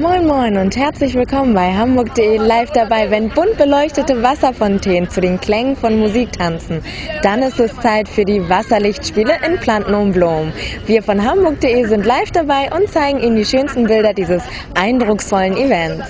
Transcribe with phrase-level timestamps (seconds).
[0.00, 5.40] Moin Moin und herzlich willkommen bei Hamburg.de live dabei, wenn bunt beleuchtete Wasserfontänen zu den
[5.40, 6.84] Klängen von Musik tanzen.
[7.22, 10.52] Dann ist es Zeit für die Wasserlichtspiele in Planten und Blom.
[10.86, 14.44] Wir von Hamburg.de sind live dabei und zeigen Ihnen die schönsten Bilder dieses
[14.76, 16.06] eindrucksvollen Events.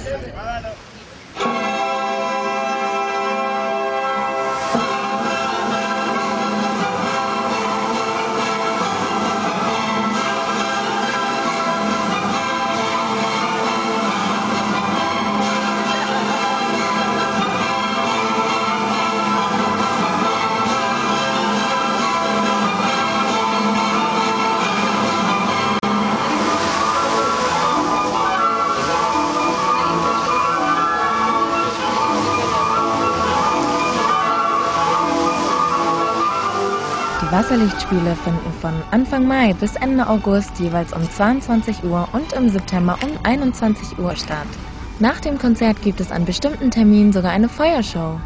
[37.30, 42.96] Wasserlichtspiele finden von Anfang Mai bis Ende August jeweils um 22 Uhr und im September
[43.02, 44.48] um 21 Uhr statt.
[44.98, 48.18] Nach dem Konzert gibt es an bestimmten Terminen sogar eine Feuershow.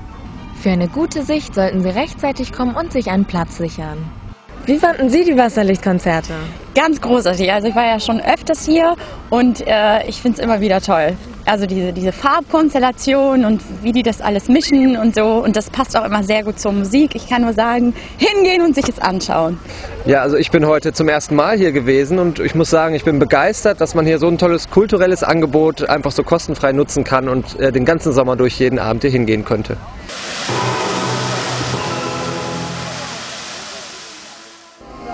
[0.55, 4.22] Für eine gute Sicht sollten Sie rechtzeitig kommen und sich einen Platz sichern.
[4.65, 6.35] Wie fanden Sie die Wasserlichtkonzerte?
[6.77, 7.53] Ganz großartig.
[7.53, 8.95] Also ich war ja schon öfters hier
[9.29, 11.17] und äh, ich finde es immer wieder toll.
[11.45, 15.43] Also diese, diese Farbkonstellation und wie die das alles mischen und so.
[15.43, 17.17] Und das passt auch immer sehr gut zur Musik.
[17.17, 19.59] Ich kann nur sagen, hingehen und sich es anschauen.
[20.07, 23.03] Ja, also ich bin heute zum ersten Mal hier gewesen und ich muss sagen, ich
[23.03, 27.29] bin begeistert, dass man hier so ein tolles kulturelles Angebot einfach so kostenfrei nutzen kann
[27.29, 29.77] und äh, den ganzen Sommer durch jeden Abend hier hingehen könnte.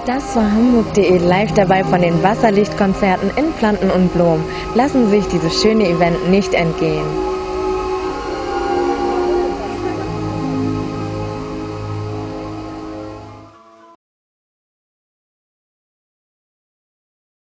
[0.09, 4.43] Das war Hamburg.de live dabei von den Wasserlichtkonzerten in Planten und Blom.
[4.75, 7.28] Lassen Sie sich dieses schöne Event nicht entgehen.